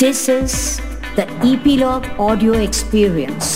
This 0.00 0.30
is 0.30 0.52
the 1.14 1.24
Epilogue 1.46 2.06
Audio 2.26 2.52
Experience. 2.66 3.48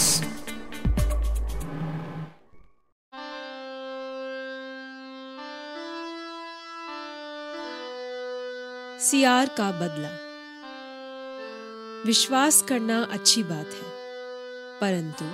सियार 9.01 9.49
का 9.57 9.71
बदला 9.81 10.11
विश्वास 12.07 12.61
करना 12.69 13.01
अच्छी 13.13 13.43
बात 13.43 13.73
है, 13.81 13.89
परंतु 14.81 15.31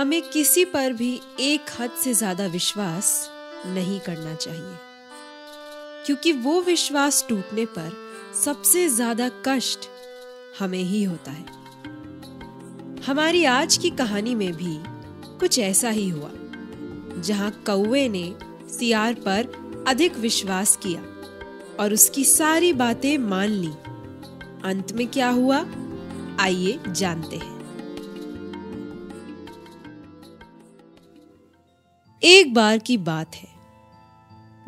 हमें 0.00 0.20
किसी 0.30 0.64
पर 0.74 0.92
भी 0.92 1.12
एक 1.40 1.70
हद 1.80 1.96
से 2.02 2.14
ज़्यादा 2.14 2.46
विश्वास 2.58 3.14
नहीं 3.76 4.00
करना 4.00 4.34
चाहिए, 4.34 4.76
क्योंकि 6.06 6.32
वो 6.42 6.60
विश्वास 6.72 7.24
टूटने 7.28 7.66
पर 7.78 7.90
सबसे 8.44 8.88
ज़्यादा 8.88 9.30
कष्ट 9.48 9.91
हमें 10.58 10.82
ही 10.82 11.04
होता 11.04 11.30
है। 11.30 11.44
हमारी 13.06 13.44
आज 13.44 13.76
की 13.76 13.90
कहानी 13.90 14.34
में 14.34 14.52
भी 14.52 14.78
कुछ 15.38 15.58
ऐसा 15.58 15.90
ही 15.90 16.08
हुआ, 16.08 16.30
जहाँ 17.22 17.50
कौवे 17.66 18.08
ने 18.08 18.34
सियार 18.68 19.14
पर 19.14 19.62
अधिक 19.88 20.18
विश्वास 20.18 20.76
किया 20.76 21.00
और 21.80 21.92
उसकी 21.92 22.24
सारी 22.24 22.72
बातें 22.72 23.18
मान 23.18 23.48
ली। 23.48 23.72
अंत 24.64 24.92
में 24.92 25.08
क्या 25.08 25.28
हुआ? 25.28 25.66
आइए 26.40 26.80
जानते 26.88 27.36
हैं। 27.36 27.52
एक 32.22 32.54
बार 32.54 32.78
की 32.78 32.96
बात 32.96 33.34
है। 33.34 33.48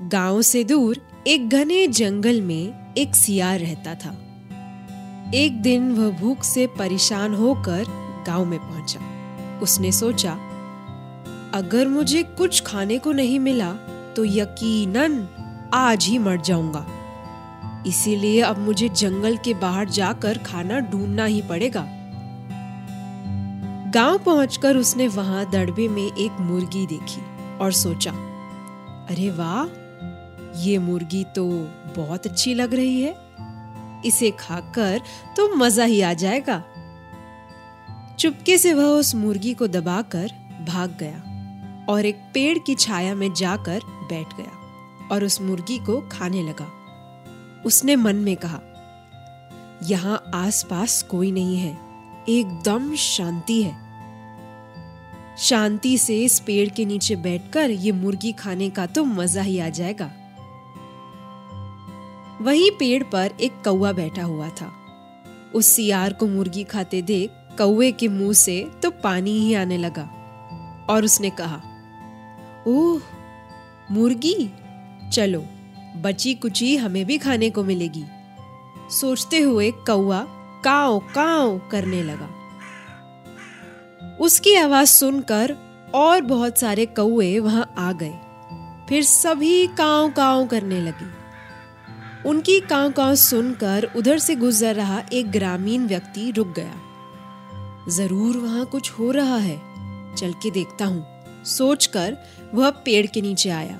गाँव 0.08 0.42
से 0.42 0.64
दूर 0.64 1.24
एक 1.26 1.48
घने 1.48 1.88
जंगल 1.88 2.40
में 2.40 2.94
एक 2.94 3.16
सियार 3.16 3.60
रहता 3.60 3.94
था। 3.94 4.23
एक 5.34 5.60
दिन 5.62 5.90
वह 5.92 6.10
भूख 6.10 6.42
से 6.44 6.66
परेशान 6.66 7.32
होकर 7.34 7.84
गाँव 8.26 8.44
में 8.44 8.58
पहुँचा। 8.58 9.00
उसने 9.62 9.90
सोचा, 9.92 10.32
अगर 11.54 11.88
मुझे 11.88 12.22
कुछ 12.38 12.60
खाने 12.62 12.98
को 12.98 13.12
नहीं 13.12 13.38
मिला 13.40 13.72
तो 14.16 14.24
यकीनन 14.24 15.18
आज 15.74 16.04
ही 16.04 16.18
मर 16.18 16.40
जाऊँगा। 16.40 16.86
इसीलिए 17.86 18.40
अब 18.40 18.58
मुझे 18.58 18.88
जंगल 18.88 19.36
के 19.36 19.54
बाहर 19.54 19.88
जाकर 19.88 20.38
खाना 20.38 20.78
ढूंढना 20.80 21.24
ही 21.24 21.42
पड़ेगा। 21.42 21.84
गाँव 23.94 24.18
पहुंचकर 24.18 24.76
उसने 24.76 25.08
वहाँ 25.08 25.50
दड़बे 25.50 25.88
में 25.88 26.06
एक 26.06 26.40
मुर्गी 26.40 26.86
देखी 26.86 27.22
और 27.58 27.72
सोचा, 27.72 28.12
अरे 29.10 29.30
वाह, 29.30 29.64
ये 30.60 30.78
मुर्गी 30.78 31.24
तो 31.36 31.48
बहुत 31.96 32.26
अच्छी 32.26 32.54
लग 32.54 32.74
रही 32.74 33.00
है। 33.02 33.23
इसे 34.04 34.30
खाकर 34.30 35.00
तो 35.36 35.48
मज़ा 35.56 35.84
ही 35.84 36.00
आ 36.00 36.12
जाएगा। 36.14 36.62
चुपके 38.18 38.56
से 38.58 38.72
वह 38.74 38.84
उस 38.88 39.14
मुर्गी 39.14 39.54
को 39.54 39.66
दबाकर 39.68 40.32
भाग 40.68 40.96
गया 41.00 41.86
और 41.88 42.06
एक 42.06 42.16
पेड़ 42.34 42.58
की 42.58 42.74
छाया 42.74 43.14
में 43.14 43.32
जाकर 43.32 43.80
बैठ 44.04 44.36
गया 44.36 45.08
और 45.08 45.24
उस 45.24 45.40
मुर्गी 45.40 45.78
को 45.78 46.00
खाने 46.12 46.42
लगा। 46.42 46.66
उसने 47.66 47.96
मन 47.96 48.16
में 48.16 48.36
कहा, 48.36 48.60
यहाँ 49.82 50.22
आसपास 50.34 51.02
कोई 51.02 51.32
नहीं 51.32 51.56
है, 51.56 51.76
एकदम 52.28 52.94
शांति 52.96 53.62
है। 53.62 53.82
शांति 55.38 55.96
से 55.98 56.18
इस 56.20 56.38
पेड़ 56.40 56.68
के 56.68 56.84
नीचे 56.84 57.16
बैठकर 57.18 57.70
ये 57.70 57.92
मुर्गी 57.92 58.32
खाने 58.32 58.68
का 58.70 58.86
तो 58.86 59.04
मज़ा 59.04 59.42
ही 59.42 59.58
आ 59.58 59.68
जाएगा। 59.70 60.10
वही 62.42 62.70
पेड़ 62.70 63.04
पर 63.04 63.32
एक 63.40 63.52
कौआ 63.64 63.92
बैठा 63.92 64.22
हुआ 64.22 64.48
था। 64.48 64.72
उस 65.54 65.66
सियार 65.66 66.12
को 66.12 66.26
मुर्गी 66.26 66.64
खाते 66.64 67.02
देख 67.02 67.30
कौवे 67.58 67.92
के 67.92 68.08
मुँह 68.08 68.32
से 68.32 68.70
तो 68.82 68.90
पानी 68.90 69.38
ही 69.38 69.54
आने 69.54 69.78
लगा 69.78 70.10
और 70.90 71.04
उसने 71.04 71.30
कहा, 71.30 71.60
ओह, 72.66 73.00
मुर्गी, 73.90 74.50
चलो, 75.12 75.44
बची 75.96 76.34
कुची 76.34 76.76
हमें 76.76 77.06
भी 77.06 77.18
खाने 77.18 77.50
को 77.50 77.64
मिलेगी। 77.64 78.04
सोचते 78.90 79.38
हुए 79.38 79.70
कौआ 79.70 80.26
काओ 80.64 80.98
काओ 80.98 81.58
करने 81.70 82.02
लगा। 82.02 82.28
उसकी 84.20 84.54
आवाज़ 84.54 84.88
सुनकर 84.88 85.56
और 85.94 86.20
बहुत 86.20 86.58
सारे 86.58 86.86
कौए 86.86 87.38
वहाँ 87.38 87.74
आ 87.78 87.92
गए। 87.92 88.14
फिर 88.88 89.02
सभी 89.02 89.66
काव 89.66 90.10
काव 90.10 90.46
करने 90.46 90.80
लगी। 90.80 91.13
उनकी 92.26 92.58
काव 92.60 92.90
काव 92.90 93.14
सुनकर 93.14 93.88
उधर 93.96 94.18
से 94.18 94.34
गुजर 94.36 94.74
रहा 94.74 95.02
एक 95.12 95.30
ग्रामीण 95.30 95.86
व्यक्ति 95.86 96.30
रुक 96.30 96.54
गया। 96.56 96.74
ज़रूर 97.88 98.36
वहाँ 98.36 98.64
कुछ 98.66 98.90
हो 98.90 99.10
रहा 99.10 99.36
है, 99.36 99.56
चल 100.16 100.32
के 100.32 100.50
देखता 100.50 100.84
हूँ, 100.84 101.04
सोचकर 101.46 102.16
वह 102.54 102.70
पेड़ 102.84 103.06
के 103.06 103.20
नीचे 103.20 103.50
आया। 103.50 103.76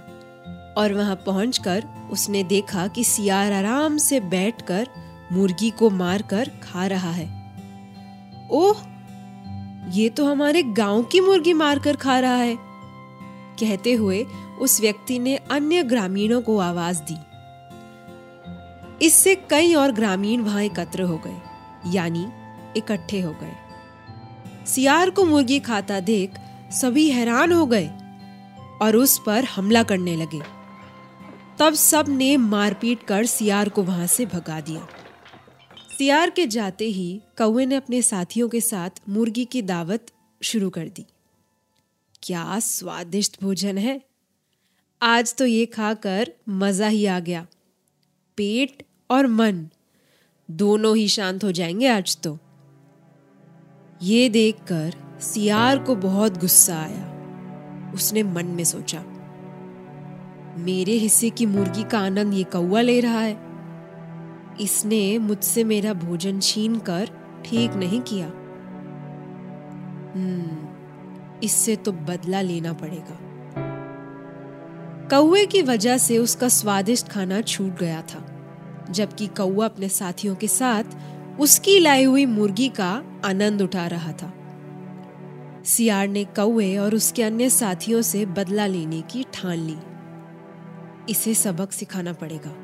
और 0.79 0.93
वहाँ 0.93 1.15
पहुंचकर 1.17 1.85
उसने 2.13 2.43
देखा 2.45 2.87
कि 2.87 3.05
सियार 3.05 3.53
आराम 3.53 3.97
से 3.99 4.21
बैठकर 4.21 4.89
मुर्गी 5.33 5.71
को 5.71 5.91
मारकर 5.91 6.51
खा 6.63 6.87
रहा 6.87 7.11
है। 7.11 7.27
ओह, 8.53 8.83
ये 9.91 10.09
तो 10.09 10.27
हमारे 10.27 10.63
गाँव 10.63 11.03
की 11.03 11.21
मुर्गी 11.21 11.53
मारकर 11.53 11.97
खा 11.97 12.19
रहा 12.19 12.37
है। 12.37 12.57
कहते 13.61 13.93
हुए 13.93 14.25
उस 14.61 14.81
व्यक्ति 14.81 15.19
ने 15.19 15.37
अन्य 15.51 15.83
ग्रामीणों 15.83 16.41
को 16.43 16.59
आवाज़ 16.59 17.01
दी। 17.03 17.17
इससे 19.03 19.35
कई 19.51 19.75
और 19.75 19.93
ग्रामीण 19.93 20.41
वहाँ 20.41 20.63
एकत्र 20.63 21.03
हो 21.03 21.17
गए, 21.19 21.37
यानी 21.93 22.27
इकट्ठे 22.77 23.21
हो 23.21 23.33
गए। 23.33 23.53
सियार 24.67 25.11
को 25.11 25.25
मुर्गी 25.25 25.59
खाता 25.61 26.01
देख 26.03 26.39
सभी 26.73 27.09
हैरान 27.11 27.53
हो 27.53 27.67
गए 27.67 27.87
और 28.83 28.97
उस 28.97 29.19
पर 29.27 29.45
हमला 29.47 29.83
करने 29.83 30.17
लगे। 30.17 30.41
तब 31.59 31.75
सबने 31.75 32.37
मारपीट 32.37 33.03
कर 33.03 33.27
सियार 33.27 33.69
को 33.69 33.83
वहाँ 33.83 34.07
से 34.07 34.27
भगा 34.27 34.61
दिया। 34.61 34.87
सियार 35.99 36.31
के 36.31 36.47
जाते 36.47 36.85
ही 36.85 37.21
कौए 37.39 37.67
ने 37.67 37.75
अपने 37.75 38.03
साथियों 38.03 38.49
के 38.49 38.61
साथ 38.61 39.01
मुर्गी 39.09 39.45
की 39.45 39.63
दावत 39.63 40.07
शुरू 40.41 40.71
कर 40.71 40.89
दी। 40.89 41.07
क्या 42.23 42.59
स्वादिष्ट 42.61 43.41
भोजन 43.43 43.79
है। 43.79 44.01
आज 45.01 45.35
तो 45.35 45.47
ये 45.47 45.67
खाकर 45.67 46.33
मज़ा 46.49 46.89
ही 46.89 47.05
आ 47.07 47.19
गया। 47.21 47.47
पेट 48.37 48.83
और 49.11 49.27
मन 49.27 49.69
दोनों 50.51 50.97
ही 50.97 51.09
शांत 51.09 51.45
हो 51.45 51.53
जाएँगे 51.53 51.89
आज 51.89 52.17
तो। 52.23 52.39
ये 54.03 54.29
देखकर 54.29 54.95
सियार 55.21 55.79
को 55.79 55.97
बहुत 55.97 56.39
गुस्सा 56.39 56.79
आया। 56.79 57.93
उसने 57.95 58.23
मन 58.23 58.47
में 58.47 58.65
सोचा, 58.65 59.05
मेरे 60.59 60.93
हिस्से 60.93 61.31
की 61.31 61.47
मुर्गी 61.47 61.85
का 61.85 61.99
आनंद 61.99 62.35
ये 62.35 62.45
कौआ 62.45 62.81
ले 62.81 63.01
रहा 63.01 63.21
है। 63.21 63.37
इसने 64.61 65.19
मुझसे 65.19 65.65
मेरा 65.65 65.95
भोजन 65.95 66.41
छीन 66.41 66.79
कर 66.79 67.11
ठीक 67.45 67.75
नहीं 67.75 68.01
किया। 68.01 68.27
हम्म 70.15 71.39
इससे 71.43 71.77
तो 71.77 71.93
बदला 71.93 72.41
लेना 72.41 72.73
पड़ेगा। 72.73 73.19
कौए 75.11 75.47
की 75.47 75.63
वजह 75.63 75.99
से 75.99 76.19
उसका 76.19 76.49
स्वादिष्ट 76.49 77.09
खाना 77.09 77.41
छूट 77.41 77.79
गया 77.79 78.03
था, 78.03 78.25
जबकि 78.91 79.27
कौआ 79.27 79.65
अपने 79.65 79.89
साथियों 79.89 80.35
के 80.35 80.49
साथ 80.49 80.85
उसकी 81.41 81.79
लाई 81.79 82.05
हुई 82.05 82.27
मुर्गी 82.27 82.69
का 82.69 83.05
आनंद 83.25 83.63
उठा 83.63 83.87
रहा 83.87 84.13
था। 84.13 84.33
सियार 85.65 86.09
ने 86.09 86.25
कौए 86.25 86.77
और 86.77 86.95
उसके 86.95 87.23
अन्य 87.23 87.51
साथियों 87.51 88.03
से 88.03 88.27
बदला 88.27 88.67
लेने 88.67 89.01
की 89.01 89.25
ठान 89.35 89.59
ली। 89.59 89.77
इसे 91.11 91.35
सबक 91.35 91.73
सिखाना 91.73 92.13
पड़ेगा। 92.13 92.55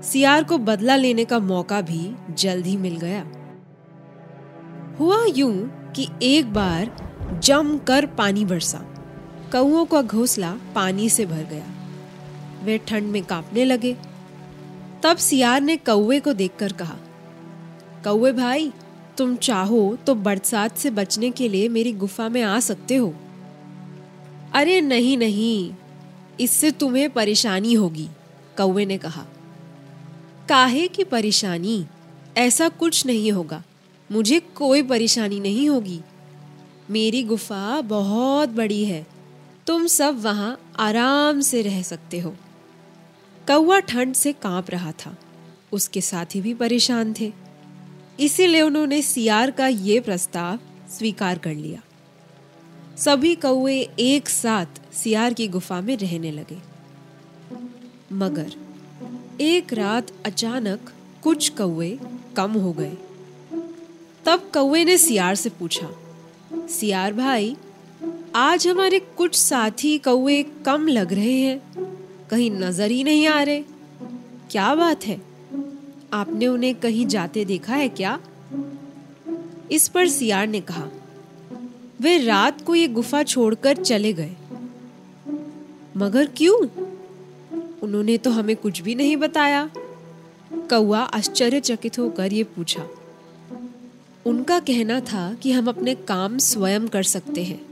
सियार 0.00 0.44
को 0.44 0.58
बदला 0.58 0.96
लेने 0.96 1.24
का 1.24 1.38
मौका 1.38 1.80
भी 1.80 2.14
जल्द 2.30 2.66
ही 2.66 2.76
मिल 2.76 2.96
गया। 2.96 3.24
हुआ 5.00 5.24
यूँ 5.36 5.68
कि 5.96 6.08
एक 6.22 6.52
बार 6.52 6.96
जमकर 7.44 8.06
पानी 8.06 8.44
बरसा। 8.44 8.97
कौओं 9.52 9.84
का 9.86 10.02
घोंसला 10.02 10.56
पानी 10.74 11.08
से 11.08 11.26
भर 11.26 11.42
गया। 11.42 11.66
वे 12.64 12.78
ठंड 12.78 13.02
में 13.02 13.22
कांपने 13.24 13.64
लगे। 13.64 13.96
तब 15.02 15.16
सियार 15.16 15.60
ने 15.60 15.76
कौवे 15.76 16.20
को 16.20 16.32
देखकर 16.32 16.72
कहा, 16.72 16.96
कौवे 18.04 18.32
भाई, 18.32 18.72
तुम 19.18 19.36
चाहो 19.36 19.98
तो 20.06 20.14
बरसात 20.14 20.78
से 20.78 20.90
बचने 20.90 21.30
के 21.30 21.48
लिए 21.48 21.68
मेरी 21.68 21.92
गुफा 21.92 22.28
में 22.28 22.42
आ 22.42 22.60
सकते 22.60 22.96
हो। 22.96 23.14
अरे 24.54 24.80
नहीं 24.80 25.18
नहीं, 25.18 25.74
इससे 26.40 26.70
तुम्हें 26.70 27.10
परेशानी 27.10 27.74
होगी, 27.74 28.08
कौवे 28.56 28.86
ने 28.86 28.98
कहा। 28.98 29.24
काहे 30.48 30.88
की 30.88 31.04
परेशानी? 31.04 31.84
ऐसा 32.36 32.68
कुछ 32.68 33.06
नहीं 33.06 33.32
होगा। 33.32 33.62
मुझे 34.12 34.40
कोई 34.40 34.82
परेशानी 34.82 35.40
नहीं 35.40 35.68
होगी। 35.68 36.00
मेरी 36.90 37.22
गुफा 37.22 37.80
बहुत 37.80 38.48
बड़ी 38.48 38.84
है। 38.84 39.06
तुम 39.68 39.86
सब 39.86 40.22
वहाँ 40.22 40.72
आराम 40.78 41.40
से 41.40 41.62
रह 41.62 41.82
सकते 41.82 42.20
हो। 42.20 42.36
कौआ 43.48 43.80
ठंड 43.80 44.14
से 44.14 44.32
काँप 44.32 44.70
रहा 44.70 44.92
था। 44.92 45.16
उसके 45.72 46.00
साथी 46.00 46.40
भी 46.40 46.54
परेशान 46.54 47.14
थे। 47.20 47.32
इसीलिए 48.20 48.62
उन्होंने 48.62 49.02
सियार 49.02 49.50
का 49.50 49.66
ये 49.66 50.00
प्रस्ताव 50.00 50.58
स्वीकार 50.90 51.38
कर 51.38 51.54
लिया। 51.54 51.80
सभी 52.98 53.34
कौए 53.34 53.88
एक 53.98 54.28
साथ 54.28 54.94
सियार 54.94 55.34
की 55.34 55.48
गुफा 55.48 55.80
में 55.80 55.96
रहने 55.96 56.30
लगे। 56.30 56.58
मगर 58.12 58.52
एक 59.40 59.72
रात 59.72 60.12
अचानक 60.26 60.92
कुछ 61.22 61.48
कौए 61.48 61.98
कम 62.36 62.52
हो 62.52 62.72
गए। 62.72 62.96
तब 64.24 64.50
कौए 64.54 64.84
ने 64.84 64.98
सियार 64.98 65.34
से 65.34 65.50
पूछा, 65.50 65.90
सियार 66.68 67.12
भाई 67.12 67.56
आज 68.38 68.66
हमारे 68.66 68.98
कुछ 69.16 69.34
साथी 69.34 69.96
कौए 69.98 70.42
कम 70.66 70.86
लग 70.88 71.12
रहे 71.12 71.32
हैं। 71.32 71.86
कहीं 72.30 72.50
नज़र 72.50 72.90
ही 72.90 73.02
नहीं 73.04 73.26
आ 73.26 73.42
रहे। 73.42 73.62
क्या 74.50 74.74
बात 74.74 75.04
है? 75.04 75.20
आपने 76.12 76.46
उन्हें 76.46 76.74
कहीं 76.74 77.06
जाते 77.06 77.44
देखा 77.44 77.74
है 77.74 77.88
क्या? 77.88 78.18
इस 79.72 79.88
पर 79.88 80.08
सियार 80.08 80.46
ने 80.46 80.60
कहा, 80.60 80.88
वे 82.00 82.16
रात 82.18 82.60
को 82.60 82.74
ये 82.74 82.86
गुफा 82.88 83.22
छोड़कर 83.22 83.76
चले 83.76 84.12
गए। 84.12 84.34
मगर 85.96 86.28
क्यों? 86.36 86.56
उन्होंने 87.82 88.16
तो 88.18 88.30
हमें 88.30 88.54
कुछ 88.56 88.80
भी 88.80 88.94
नहीं 88.94 89.16
बताया। 89.16 89.68
कौआ 90.70 91.00
आश्चर्यचकित 91.00 91.98
होकर 91.98 92.32
ये 92.32 92.44
पूछा, 92.44 92.86
उनका 94.26 94.58
कहना 94.60 95.00
था 95.00 95.32
कि 95.34 95.52
हम 95.52 95.68
अपने 95.68 95.94
काम 95.94 96.38
स्वयं 96.38 96.88
कर 96.88 97.02
सकते 97.02 97.44
हैं। 97.44 97.67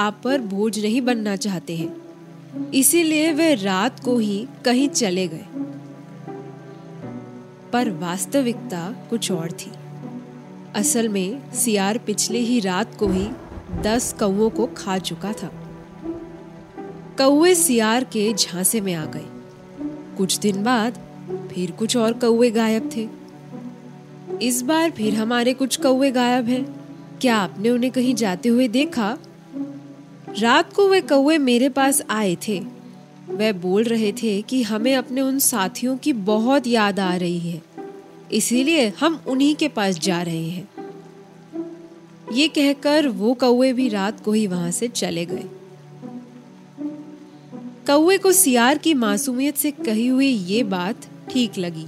आप 0.00 0.20
पर 0.24 0.40
बोझ 0.40 0.78
नहीं 0.78 1.02
बनना 1.02 1.36
चाहते 1.36 1.76
हैं। 1.76 1.96
इसीलिए 2.70 3.32
वे 3.32 3.54
रात 3.54 4.00
को 4.00 4.18
ही 4.18 4.46
कहीं 4.64 4.88
चले 4.88 5.28
गए। 5.28 5.44
पर 7.72 7.90
वास्तविकता 7.90 9.06
कुछ 9.10 9.32
और 9.32 9.52
थी। 9.52 9.72
असल 10.74 11.08
में 11.08 11.52
सियार 11.52 11.98
पिछले 11.98 12.38
ही 12.38 12.60
रात 12.60 12.94
को 12.94 13.08
ही 13.08 13.28
दस 13.82 14.16
कौओं 14.18 14.50
को 14.50 14.66
खा 14.66 14.98
चुका 14.98 15.32
था। 15.32 15.50
कौए 17.18 17.54
सियार 17.54 18.04
के 18.04 18.34
झांसे 18.34 18.80
में 18.80 18.94
आ 18.94 19.04
गए। 19.04 19.26
कुछ 20.16 20.38
दिन 20.38 20.64
बाद 20.64 20.98
फिर 21.54 21.70
कुछ 21.70 21.96
और 21.96 22.12
कौए 22.12 22.50
गायब 22.50 22.90
थे। 22.96 23.08
इस 24.42 24.62
बार 24.62 24.90
फिर 24.90 25.14
हमारे 25.14 25.54
कुछ 25.54 25.76
कौए 25.76 26.10
गायब 26.10 26.46
हैं। 26.46 26.80
क्या 27.20 27.36
आपने 27.36 27.70
उन्हें 27.70 27.92
कहीं 27.92 28.14
जाते 28.14 28.48
हुए 28.48 28.68
देखा? 28.68 29.18
रात 30.38 30.72
को 30.72 30.88
वे 30.88 31.00
कौए 31.00 31.38
मेरे 31.38 31.68
पास 31.68 32.02
आए 32.10 32.36
थे। 32.48 32.60
वह 33.28 33.52
बोल 33.52 33.84
रहे 33.84 34.12
थे 34.12 34.42
कि 34.42 34.62
हमें 34.62 34.94
अपने 34.94 35.20
उन 35.20 35.38
साथियों 35.38 35.96
की 35.96 36.12
बहुत 36.12 36.66
याद 36.66 37.00
आ 37.00 37.16
रही 37.16 37.38
है। 37.38 37.62
इसीलिए 38.32 38.88
हम 38.88 39.22
उन्हीं 39.26 39.56
के 39.56 39.68
पास 39.68 39.98
जा 39.98 40.22
रहे 40.22 40.48
हैं। 40.48 40.68
ये 42.32 42.48
कहकर 42.48 43.08
वो 43.08 43.34
कौए 43.34 43.72
भी 43.72 43.88
रात 43.88 44.24
को 44.24 44.32
ही 44.32 44.46
वहाँ 44.46 44.70
से 44.70 44.88
चले 44.88 45.26
गए। 45.26 45.44
कौए 47.86 48.18
को 48.18 48.32
सियार 48.32 48.78
की 48.78 48.94
मासूमियत 48.94 49.56
से 49.56 49.70
कही 49.70 50.06
हुई 50.06 50.28
ये 50.28 50.62
बात 50.62 50.96
ठीक 51.30 51.58
लगी 51.58 51.86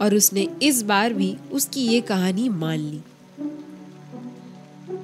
और 0.00 0.14
उसने 0.14 0.48
इस 0.62 0.82
बार 0.82 1.12
भी 1.12 1.36
उसकी 1.52 1.80
ये 1.80 2.00
कहानी 2.00 2.48
मान 2.48 2.78
ली। 2.78 3.00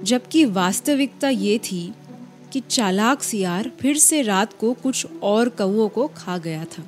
जबकि 0.03 0.45
वास्तविकता 0.45 1.29
ये 1.29 1.59
थी 1.59 1.93
कि 2.57 2.61
चालाक 2.61 3.23
सियार 3.23 3.73
फिर 3.81 3.99
से 3.99 4.23
रात 4.23 4.53
को 4.53 4.75
कुछ 4.75 5.07
और 5.23 5.49
कौओं 5.49 5.89
को 5.89 6.09
खा 6.09 6.39
गया 6.39 6.65
था। 6.65 6.85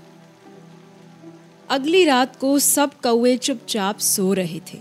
अगली 1.70 2.04
रात 2.04 2.36
को 2.36 2.58
सब 2.58 3.00
कौए 3.00 3.36
चुपचाप 3.36 3.98
सो 3.98 4.32
रहे 4.32 4.60
थे। 4.60 4.78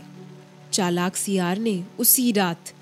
चालाक 0.73 1.15
सियार 1.15 1.57
ने 1.57 1.83
उसी 1.99 2.31
रात 2.31 2.73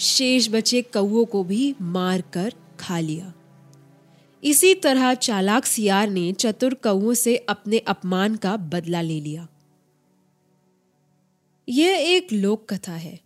शेष 0.00 0.48
बचे 0.48 0.82
कौओं 0.82 1.24
को 1.24 1.44
भी 1.44 1.74
मार 1.82 2.20
कर 2.20 2.54
खा 2.80 2.98
लिया। 2.98 3.32
इसी 4.44 4.74
तरह 4.74 5.14
चालाक 5.14 5.64
सियार 5.64 6.10
ने 6.10 6.32
चतुर 6.32 6.74
कौओं 6.74 7.14
से 7.14 7.36
अपने 7.36 7.78
अपमान 7.78 8.36
का 8.36 8.56
बदला 8.56 9.00
ले 9.00 9.20
लिया। 9.20 9.48
यह 11.68 11.96
एक 11.96 12.32
लोक 12.32 12.72
कथा 12.72 12.92
है। 12.92 13.20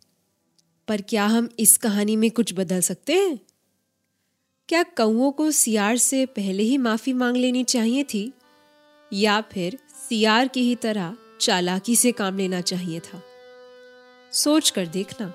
पर 0.88 1.00
क्या 1.00 1.26
हम 1.26 1.48
इस 1.58 1.76
कहानी 1.76 2.16
में 2.16 2.30
कुछ 2.30 2.54
बदल 2.54 2.80
सकते 2.80 3.12
हैं? 3.12 3.40
क्या 4.68 4.82
कौओं 4.82 5.30
को 5.32 5.50
सियार 5.50 5.96
से 5.96 6.26
पहले 6.26 6.62
ही 6.62 6.76
माफ़ी 6.78 7.12
मांग 7.12 7.36
लेनी 7.36 7.64
चाहिए 7.64 8.04
थी? 8.04 8.32
या 9.12 9.40
फिर 9.40 9.78
सियार 10.08 10.48
की 10.48 10.60
ही 10.60 10.74
तरह 10.74 11.16
चालाकी 11.40 11.96
से 11.96 12.12
काम 12.12 12.38
लेना 12.38 12.60
चाहिए 12.60 13.00
था? 13.00 13.22
सोच 14.32 14.70
कर 14.70 14.86
देखना, 14.86 15.26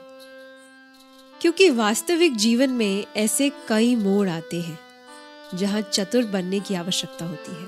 क्योंकि 1.41 1.69
वास्तविक 1.69 2.35
जीवन 2.35 2.69
में 2.69 3.05
ऐसे 3.17 3.51
कई 3.67 3.95
मोड़ 3.95 4.29
आते 4.29 4.61
हैं, 4.61 4.79
जहाँ 5.55 5.81
चतुर 5.81 6.25
बनने 6.25 6.59
की 6.59 6.75
आवश्यकता 6.75 7.25
होती 7.25 7.51
है। 7.51 7.67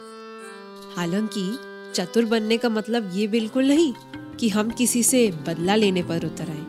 हालाँकि 0.96 1.58
चतुर 1.96 2.26
बनने 2.26 2.58
का 2.58 2.70
मतलब 2.70 3.12
ये 3.16 3.28
बिल्कुल 3.28 3.68
नहीं 3.68 3.94
कि 4.38 4.50
हम 4.50 4.70
किसी 4.70 5.04
से 5.04 5.32
बदला 5.48 5.76
लेने 5.76 6.04
पर 6.04 6.26
उतर 6.26 6.50
आए। 6.50 6.66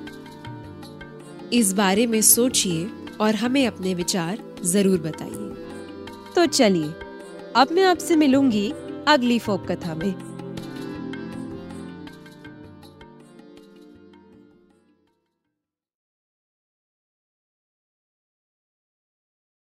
इस 1.53 1.73
बारे 1.73 2.07
में 2.07 2.21
सोचिए 2.23 2.91
और 3.23 3.35
हमें 3.35 3.67
अपने 3.67 3.95
विचार 3.95 4.39
ज़रूर 4.65 4.99
बताइए। 4.99 5.49
तो 6.35 6.47
चलिए, 6.47 6.93
अब 7.57 7.73
मैं 7.73 7.85
आपसे 7.85 8.17
मिलूँगी 8.17 8.73
अगली 9.09 9.39
फोक 9.39 9.67
कथा 9.71 9.95
में। 9.95 10.32